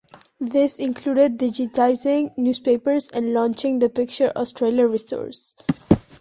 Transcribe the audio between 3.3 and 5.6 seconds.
launching the Picture Australia resource.